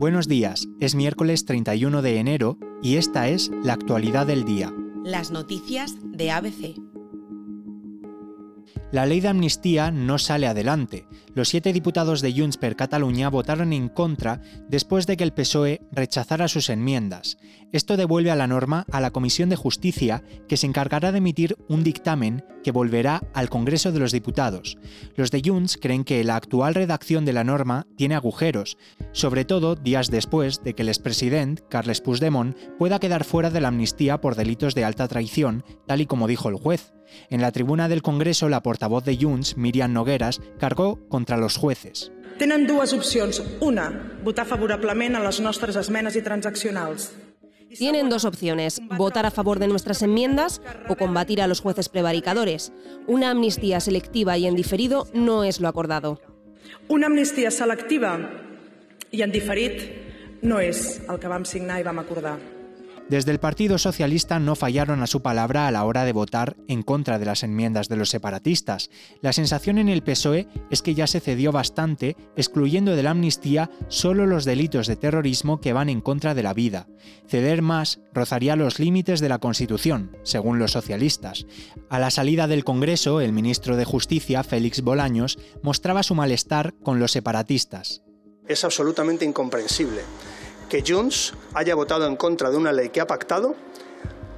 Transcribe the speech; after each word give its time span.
Buenos 0.00 0.28
días, 0.28 0.66
es 0.80 0.94
miércoles 0.94 1.44
31 1.44 2.00
de 2.00 2.16
enero 2.16 2.56
y 2.82 2.96
esta 2.96 3.28
es 3.28 3.50
la 3.62 3.74
actualidad 3.74 4.26
del 4.26 4.46
día. 4.46 4.72
Las 5.04 5.30
noticias 5.30 5.94
de 6.02 6.30
ABC. 6.30 6.74
La 8.92 9.04
ley 9.04 9.20
de 9.20 9.28
amnistía 9.28 9.90
no 9.90 10.16
sale 10.16 10.46
adelante. 10.46 11.06
Los 11.34 11.50
siete 11.50 11.74
diputados 11.74 12.22
de 12.22 12.32
Junts 12.32 12.56
per 12.56 12.76
Catalunya 12.76 13.28
votaron 13.28 13.74
en 13.74 13.90
contra 13.90 14.40
después 14.70 15.06
de 15.06 15.18
que 15.18 15.24
el 15.24 15.34
PSOE 15.34 15.82
rechazara 15.92 16.48
sus 16.48 16.70
enmiendas. 16.70 17.36
Esto 17.72 17.96
devuelve 17.96 18.32
a 18.32 18.36
la 18.36 18.48
norma 18.48 18.84
a 18.90 19.00
la 19.00 19.12
Comisión 19.12 19.48
de 19.48 19.56
Justicia, 19.56 20.24
que 20.48 20.56
se 20.56 20.66
encargará 20.66 21.12
de 21.12 21.18
emitir 21.18 21.56
un 21.68 21.84
dictamen 21.84 22.44
que 22.64 22.72
volverá 22.72 23.22
al 23.32 23.48
Congreso 23.48 23.92
de 23.92 24.00
los 24.00 24.10
Diputados. 24.10 24.76
Los 25.14 25.30
de 25.30 25.40
Junts 25.44 25.78
creen 25.80 26.02
que 26.02 26.24
la 26.24 26.36
actual 26.36 26.74
redacción 26.74 27.24
de 27.24 27.32
la 27.32 27.44
norma 27.44 27.86
tiene 27.96 28.16
agujeros, 28.16 28.76
sobre 29.12 29.44
todo 29.44 29.76
días 29.76 30.10
después 30.10 30.62
de 30.64 30.74
que 30.74 30.82
el 30.82 30.88
expresidente, 30.88 31.62
Carles 31.68 32.00
Puigdemont, 32.00 32.56
pueda 32.76 32.98
quedar 32.98 33.24
fuera 33.24 33.50
de 33.50 33.60
la 33.60 33.68
amnistía 33.68 34.20
por 34.20 34.34
delitos 34.34 34.74
de 34.74 34.84
alta 34.84 35.06
traición, 35.06 35.64
tal 35.86 36.00
y 36.00 36.06
como 36.06 36.26
dijo 36.26 36.48
el 36.48 36.56
juez. 36.56 36.92
En 37.28 37.40
la 37.40 37.52
tribuna 37.52 37.88
del 37.88 38.02
Congreso, 38.02 38.48
la 38.48 38.62
portavoz 38.62 39.04
de 39.04 39.16
Junts, 39.16 39.56
Miriam 39.56 39.92
Nogueras, 39.92 40.40
cargó 40.58 40.98
contra 41.08 41.36
los 41.36 41.56
jueces. 41.56 42.12
Tenen 42.38 42.66
dues 42.66 42.94
opcions. 42.94 43.42
Una, 43.60 44.18
votar 44.24 44.46
favorablement 44.48 45.14
a 45.14 45.20
les 45.20 45.42
nostres 45.44 45.76
esmenes 45.76 46.16
i 46.16 46.22
transaccionals. 46.24 47.10
Tienen 47.76 48.08
dos 48.08 48.24
opciones, 48.24 48.80
votar 48.96 49.26
a 49.26 49.30
favor 49.30 49.58
de 49.58 49.68
nuestras 49.68 50.02
enmiendas 50.02 50.60
o 50.88 50.96
combatir 50.96 51.40
a 51.40 51.46
los 51.46 51.60
jueces 51.60 51.88
prevaricadores. 51.88 52.72
Una 53.06 53.30
amnistía 53.30 53.80
selectiva 53.80 54.36
y 54.38 54.46
en 54.46 54.56
diferido 54.56 55.06
no 55.14 55.44
es 55.44 55.60
lo 55.60 55.68
acordado. 55.68 56.20
Una 56.88 57.06
amnistia 57.06 57.50
selectiva 57.50 58.18
i 59.10 59.22
en 59.22 59.32
diferit 59.34 59.80
no 60.42 60.60
és 60.62 61.00
el 61.10 61.18
que 61.18 61.30
vam 61.30 61.44
signar 61.46 61.80
i 61.80 61.86
vam 61.86 61.98
acordar. 62.02 62.38
Desde 63.10 63.32
el 63.32 63.40
Partido 63.40 63.76
Socialista 63.76 64.38
no 64.38 64.54
fallaron 64.54 65.02
a 65.02 65.08
su 65.08 65.20
palabra 65.20 65.66
a 65.66 65.72
la 65.72 65.84
hora 65.84 66.04
de 66.04 66.12
votar 66.12 66.56
en 66.68 66.84
contra 66.84 67.18
de 67.18 67.26
las 67.26 67.42
enmiendas 67.42 67.88
de 67.88 67.96
los 67.96 68.08
separatistas. 68.08 68.88
La 69.20 69.32
sensación 69.32 69.78
en 69.78 69.88
el 69.88 70.04
PSOE 70.04 70.46
es 70.70 70.80
que 70.80 70.94
ya 70.94 71.08
se 71.08 71.18
cedió 71.18 71.50
bastante, 71.50 72.16
excluyendo 72.36 72.94
de 72.94 73.02
la 73.02 73.10
amnistía 73.10 73.68
solo 73.88 74.26
los 74.26 74.44
delitos 74.44 74.86
de 74.86 74.94
terrorismo 74.94 75.60
que 75.60 75.72
van 75.72 75.88
en 75.88 76.00
contra 76.00 76.36
de 76.36 76.44
la 76.44 76.54
vida. 76.54 76.86
Ceder 77.26 77.62
más 77.62 77.98
rozaría 78.14 78.54
los 78.54 78.78
límites 78.78 79.18
de 79.18 79.28
la 79.28 79.40
Constitución, 79.40 80.16
según 80.22 80.60
los 80.60 80.70
socialistas. 80.70 81.46
A 81.88 81.98
la 81.98 82.12
salida 82.12 82.46
del 82.46 82.62
Congreso, 82.62 83.20
el 83.20 83.32
ministro 83.32 83.76
de 83.76 83.86
Justicia, 83.86 84.44
Félix 84.44 84.82
Bolaños, 84.82 85.36
mostraba 85.64 86.04
su 86.04 86.14
malestar 86.14 86.74
con 86.84 87.00
los 87.00 87.10
separatistas. 87.10 88.04
Es 88.46 88.62
absolutamente 88.62 89.24
incomprensible 89.24 90.02
que 90.70 90.82
Junts 90.86 91.34
haya 91.52 91.74
votado 91.74 92.06
en 92.06 92.16
contra 92.16 92.48
de 92.48 92.56
una 92.56 92.72
ley 92.72 92.88
que 92.88 93.02
ha 93.02 93.06
pactado, 93.06 93.54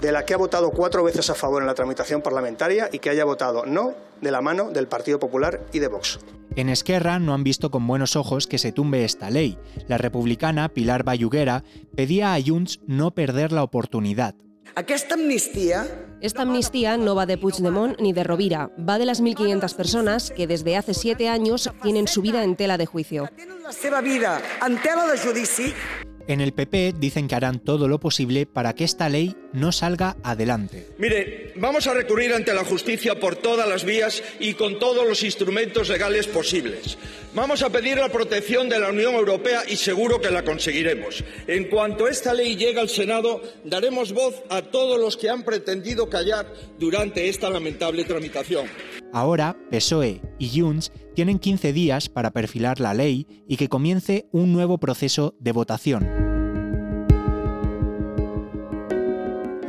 de 0.00 0.12
la 0.12 0.24
que 0.24 0.32
ha 0.32 0.38
votado 0.38 0.70
cuatro 0.70 1.04
veces 1.04 1.28
a 1.28 1.34
favor 1.34 1.60
en 1.60 1.66
la 1.66 1.74
tramitación 1.74 2.22
parlamentaria 2.22 2.88
y 2.90 3.00
que 3.00 3.10
haya 3.10 3.24
votado 3.24 3.66
no 3.66 3.94
de 4.22 4.30
la 4.30 4.40
mano 4.40 4.70
del 4.70 4.86
Partido 4.86 5.18
Popular 5.18 5.60
y 5.72 5.80
de 5.80 5.88
Vox. 5.88 6.20
En 6.56 6.68
Esquerra 6.68 7.18
no 7.18 7.34
han 7.34 7.44
visto 7.44 7.70
con 7.70 7.86
buenos 7.86 8.16
ojos 8.16 8.46
que 8.46 8.58
se 8.58 8.72
tumbe 8.72 9.04
esta 9.04 9.28
ley. 9.28 9.58
La 9.88 9.98
republicana 9.98 10.68
Pilar 10.68 11.04
Bayuguera 11.04 11.64
pedía 11.94 12.32
a 12.34 12.40
Junts 12.40 12.80
no 12.86 13.10
perder 13.10 13.52
la 13.52 13.62
oportunidad. 13.62 14.34
Aquesta 14.76 15.14
amnistia 15.14 15.86
Esta 16.20 16.42
amnistía 16.42 16.96
no 16.96 17.14
va 17.14 17.26
de 17.26 17.38
Puigdemont 17.38 17.98
ni 17.98 18.12
de 18.12 18.22
Rovira, 18.24 18.70
va 18.78 18.98
de 18.98 19.06
las 19.06 19.22
1.500 19.22 19.74
personas 19.74 20.30
que 20.30 20.46
desde 20.46 20.76
hace 20.76 20.94
siete 20.94 21.28
años 21.28 21.70
tienen 21.82 22.06
su 22.06 22.22
vida 22.22 22.44
en 22.44 22.56
tela 22.56 22.78
de 22.78 22.86
juicio. 22.86 23.28
En 26.30 26.40
el 26.40 26.52
PP 26.52 26.94
dicen 26.96 27.26
que 27.26 27.34
harán 27.34 27.58
todo 27.58 27.88
lo 27.88 27.98
posible 27.98 28.46
para 28.46 28.72
que 28.72 28.84
esta 28.84 29.08
ley 29.08 29.34
no 29.52 29.72
salga 29.72 30.16
adelante. 30.22 30.86
Mire, 30.96 31.52
vamos 31.56 31.88
a 31.88 31.92
recurrir 31.92 32.32
ante 32.32 32.54
la 32.54 32.62
justicia 32.62 33.18
por 33.18 33.34
todas 33.34 33.68
las 33.68 33.84
vías 33.84 34.22
y 34.38 34.54
con 34.54 34.78
todos 34.78 35.08
los 35.08 35.24
instrumentos 35.24 35.88
legales 35.88 36.28
posibles. 36.28 36.96
Vamos 37.34 37.64
a 37.64 37.70
pedir 37.70 37.96
la 37.96 38.10
protección 38.10 38.68
de 38.68 38.78
la 38.78 38.90
Unión 38.90 39.14
Europea 39.14 39.62
y 39.66 39.74
seguro 39.74 40.20
que 40.20 40.30
la 40.30 40.44
conseguiremos. 40.44 41.24
En 41.48 41.64
cuanto 41.64 42.06
esta 42.06 42.32
ley 42.32 42.54
llegue 42.54 42.78
al 42.78 42.88
Senado, 42.88 43.42
daremos 43.64 44.12
voz 44.12 44.36
a 44.50 44.62
todos 44.62 45.00
los 45.00 45.16
que 45.16 45.30
han 45.30 45.42
pretendido 45.42 46.08
callar 46.08 46.46
durante 46.78 47.28
esta 47.28 47.50
lamentable 47.50 48.04
tramitación. 48.04 48.68
Ahora, 49.12 49.56
PSOE 49.72 50.20
y 50.38 50.60
Junts 50.60 50.92
tienen 51.16 51.40
15 51.40 51.72
días 51.72 52.08
para 52.08 52.30
perfilar 52.30 52.78
la 52.78 52.94
ley 52.94 53.26
y 53.48 53.56
que 53.56 53.68
comience 53.68 54.28
un 54.30 54.52
nuevo 54.52 54.78
proceso 54.78 55.34
de 55.40 55.50
votación. 55.50 56.19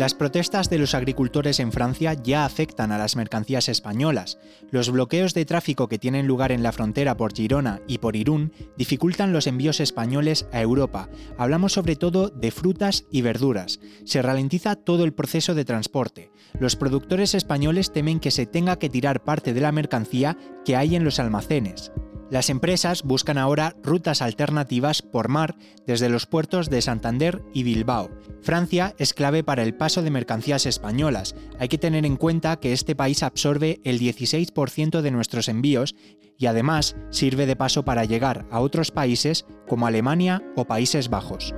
Las 0.00 0.14
protestas 0.14 0.70
de 0.70 0.78
los 0.78 0.94
agricultores 0.94 1.60
en 1.60 1.72
Francia 1.72 2.14
ya 2.14 2.46
afectan 2.46 2.90
a 2.90 2.96
las 2.96 3.16
mercancías 3.16 3.68
españolas. 3.68 4.38
Los 4.70 4.88
bloqueos 4.90 5.34
de 5.34 5.44
tráfico 5.44 5.88
que 5.88 5.98
tienen 5.98 6.26
lugar 6.26 6.52
en 6.52 6.62
la 6.62 6.72
frontera 6.72 7.18
por 7.18 7.34
Girona 7.34 7.82
y 7.86 7.98
por 7.98 8.16
Irún 8.16 8.50
dificultan 8.78 9.34
los 9.34 9.46
envíos 9.46 9.78
españoles 9.78 10.46
a 10.52 10.62
Europa. 10.62 11.10
Hablamos 11.36 11.74
sobre 11.74 11.96
todo 11.96 12.30
de 12.30 12.50
frutas 12.50 13.04
y 13.10 13.20
verduras. 13.20 13.78
Se 14.06 14.22
ralentiza 14.22 14.74
todo 14.74 15.04
el 15.04 15.12
proceso 15.12 15.54
de 15.54 15.66
transporte. 15.66 16.32
Los 16.58 16.76
productores 16.76 17.34
españoles 17.34 17.92
temen 17.92 18.20
que 18.20 18.30
se 18.30 18.46
tenga 18.46 18.78
que 18.78 18.88
tirar 18.88 19.22
parte 19.22 19.52
de 19.52 19.60
la 19.60 19.70
mercancía 19.70 20.38
que 20.64 20.76
hay 20.76 20.96
en 20.96 21.04
los 21.04 21.18
almacenes. 21.18 21.92
Las 22.30 22.48
empresas 22.48 23.02
buscan 23.02 23.38
ahora 23.38 23.74
rutas 23.82 24.22
alternativas 24.22 25.02
por 25.02 25.28
mar 25.28 25.56
desde 25.84 26.08
los 26.08 26.26
puertos 26.26 26.70
de 26.70 26.80
Santander 26.80 27.42
y 27.52 27.64
Bilbao. 27.64 28.08
Francia 28.40 28.94
es 28.98 29.14
clave 29.14 29.42
para 29.42 29.64
el 29.64 29.74
paso 29.74 30.02
de 30.02 30.10
mercancías 30.10 30.64
españolas. 30.64 31.34
Hay 31.58 31.68
que 31.68 31.78
tener 31.78 32.06
en 32.06 32.16
cuenta 32.16 32.56
que 32.56 32.72
este 32.72 32.94
país 32.94 33.24
absorbe 33.24 33.80
el 33.84 33.98
16% 33.98 35.00
de 35.00 35.10
nuestros 35.10 35.48
envíos 35.48 35.96
y 36.38 36.46
además 36.46 36.96
sirve 37.10 37.46
de 37.46 37.56
paso 37.56 37.84
para 37.84 38.04
llegar 38.04 38.46
a 38.50 38.60
otros 38.60 38.92
países 38.92 39.44
como 39.68 39.86
Alemania 39.86 40.42
o 40.56 40.64
Países 40.64 41.10
Bajos. 41.10 41.52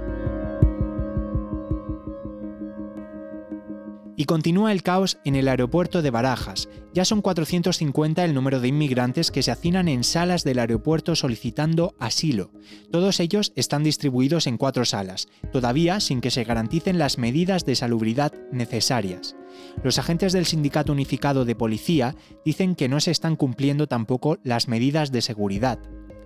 Y 4.22 4.24
continúa 4.24 4.70
el 4.70 4.84
caos 4.84 5.18
en 5.24 5.34
el 5.34 5.48
aeropuerto 5.48 6.00
de 6.00 6.12
Barajas. 6.12 6.68
Ya 6.94 7.04
son 7.04 7.22
450 7.22 8.24
el 8.24 8.34
número 8.34 8.60
de 8.60 8.68
inmigrantes 8.68 9.32
que 9.32 9.42
se 9.42 9.50
hacinan 9.50 9.88
en 9.88 10.04
salas 10.04 10.44
del 10.44 10.60
aeropuerto 10.60 11.16
solicitando 11.16 11.96
asilo. 11.98 12.52
Todos 12.92 13.18
ellos 13.18 13.52
están 13.56 13.82
distribuidos 13.82 14.46
en 14.46 14.58
cuatro 14.58 14.84
salas, 14.84 15.26
todavía 15.50 15.98
sin 15.98 16.20
que 16.20 16.30
se 16.30 16.44
garanticen 16.44 17.00
las 17.00 17.18
medidas 17.18 17.64
de 17.64 17.74
salubridad 17.74 18.32
necesarias. 18.52 19.34
Los 19.82 19.98
agentes 19.98 20.32
del 20.32 20.46
Sindicato 20.46 20.92
Unificado 20.92 21.44
de 21.44 21.56
Policía 21.56 22.14
dicen 22.44 22.76
que 22.76 22.88
no 22.88 23.00
se 23.00 23.10
están 23.10 23.34
cumpliendo 23.34 23.88
tampoco 23.88 24.38
las 24.44 24.68
medidas 24.68 25.10
de 25.10 25.20
seguridad. 25.20 25.80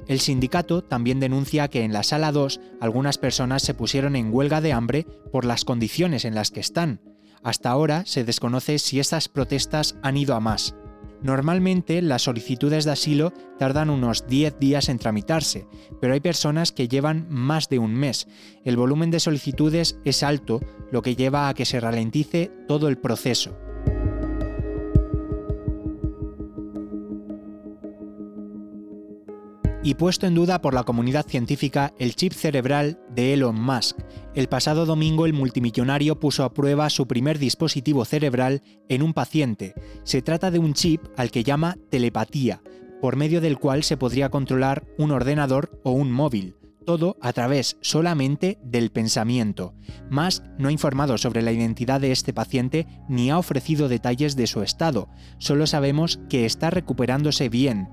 El 0.07 0.21
sindicato 0.21 0.85
también 0.85 1.19
denuncia 1.19 1.69
que 1.69 1.83
en 1.83 1.95
la 1.95 2.03
sala 2.03 2.31
2 2.31 2.61
algunas 2.79 3.17
personas 3.17 3.63
se 3.63 3.73
pusieron 3.73 4.17
en 4.17 4.35
huelga 4.35 4.61
de 4.61 4.75
hambre 4.75 5.07
por 5.33 5.47
las 5.47 5.65
condiciones 5.65 6.27
en 6.27 6.35
las 6.35 6.51
que 6.51 6.61
están. 6.61 7.01
Hasta 7.47 7.71
ahora 7.71 8.05
se 8.07 8.25
desconoce 8.25 8.81
si 8.81 8.99
estas 8.99 9.29
protestas 9.29 9.95
han 10.03 10.17
ido 10.17 10.35
a 10.35 10.41
más. 10.41 10.75
Normalmente 11.23 12.03
las 12.03 12.23
solicitudes 12.23 12.85
de 12.85 12.91
asilo 12.91 13.33
tardan 13.57 13.89
unos 13.89 14.27
10 14.27 14.59
días 14.59 14.89
en 14.89 14.99
tramitarse, 14.99 15.69
pero 16.01 16.15
hay 16.15 16.19
personas 16.19 16.73
que 16.73 16.89
llevan 16.89 17.29
más 17.31 17.69
de 17.69 17.79
un 17.79 17.95
mes. 17.95 18.27
El 18.65 18.77
volumen 18.77 19.13
de 19.13 19.21
solicitudes 19.21 19.97
es 20.05 20.25
alto, 20.25 20.61
lo 20.91 21.03
que 21.03 21.15
lleva 21.15 21.49
a 21.49 21.55
que 21.55 21.67
se 21.67 21.79
ralentice 21.79 22.51
todo 22.67 22.89
el 22.89 22.99
proceso. 22.99 23.57
Y 29.87 29.95
puesto 29.95 30.27
en 30.27 30.35
duda 30.35 30.61
por 30.61 30.75
la 30.75 30.83
comunidad 30.83 31.29
científica 31.29 31.95
el 32.01 32.17
chip 32.17 32.33
cerebral 32.33 32.99
de 33.15 33.35
Elon 33.35 33.55
Musk. 33.55 33.97
El 34.35 34.49
pasado 34.49 34.85
domingo 34.85 35.27
el 35.27 35.33
multimillonario 35.33 36.19
puso 36.19 36.43
a 36.43 36.53
prueba 36.53 36.91
su 36.91 37.07
primer 37.07 37.39
dispositivo 37.39 38.05
cerebral 38.05 38.65
en 38.89 39.01
un 39.01 39.15
paciente. 39.15 39.75
Se 40.03 40.23
trata 40.23 40.51
de 40.51 40.59
un 40.59 40.75
chip 40.75 41.03
al 41.17 41.31
que 41.31 41.45
llama 41.45 41.77
telepatía, 41.89 42.63
por 43.01 43.15
medio 43.15 43.41
del 43.41 43.61
cual 43.61 43.85
se 43.85 43.97
podría 43.97 44.29
controlar 44.29 44.85
un 44.99 45.13
ordenador 45.13 45.81
o 45.85 45.93
un 45.93 46.11
móvil 46.11 46.57
todo 46.85 47.17
a 47.21 47.33
través 47.33 47.77
solamente 47.81 48.59
del 48.63 48.91
pensamiento. 48.91 49.75
Musk 50.09 50.45
no 50.57 50.69
ha 50.69 50.73
informado 50.73 51.19
sobre 51.19 51.43
la 51.43 51.51
identidad 51.51 52.01
de 52.01 52.13
este 52.13 52.33
paciente 52.33 52.87
ni 53.09 53.29
ha 53.31 53.39
ofrecido 53.39 53.89
detalles 53.89 54.37
de 54.37 54.47
su 54.47 54.63
estado, 54.63 55.09
solo 55.39 55.67
sabemos 55.67 56.21
que 56.31 56.47
está 56.47 56.71
recuperándose 56.71 57.49
bien. 57.49 57.89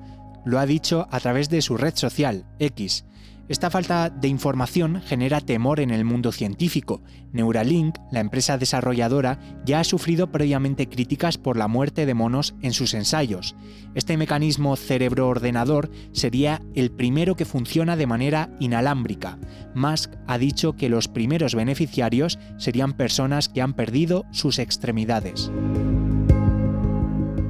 Lo 0.45 0.59
ha 0.59 0.65
dicho 0.65 1.07
a 1.11 1.19
través 1.19 1.49
de 1.49 1.61
su 1.61 1.77
red 1.77 1.95
social, 1.95 2.45
X. 2.59 3.05
Esta 3.49 3.69
falta 3.69 4.09
de 4.09 4.29
información 4.29 5.01
genera 5.01 5.41
temor 5.41 5.81
en 5.81 5.91
el 5.91 6.05
mundo 6.05 6.31
científico. 6.31 7.01
Neuralink, 7.33 7.97
la 8.09 8.21
empresa 8.21 8.57
desarrolladora, 8.57 9.37
ya 9.65 9.81
ha 9.81 9.83
sufrido 9.83 10.31
previamente 10.31 10.87
críticas 10.87 11.37
por 11.37 11.57
la 11.57 11.67
muerte 11.67 12.05
de 12.05 12.13
monos 12.13 12.55
en 12.61 12.71
sus 12.71 12.93
ensayos. 12.93 13.55
Este 13.95 14.15
mecanismo 14.15 14.77
cerebro-ordenador 14.77 15.91
sería 16.13 16.61
el 16.73 16.89
primero 16.91 17.35
que 17.35 17.43
funciona 17.43 17.97
de 17.97 18.07
manera 18.07 18.49
inalámbrica. 18.61 19.37
Musk 19.75 20.13
ha 20.25 20.37
dicho 20.37 20.77
que 20.77 20.87
los 20.87 21.09
primeros 21.09 21.53
beneficiarios 21.53 22.39
serían 22.57 22.93
personas 22.93 23.49
que 23.49 23.61
han 23.61 23.73
perdido 23.73 24.23
sus 24.31 24.57
extremidades. 24.57 25.51